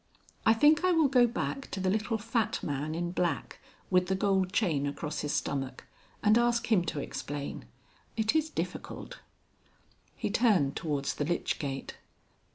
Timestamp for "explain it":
6.99-8.35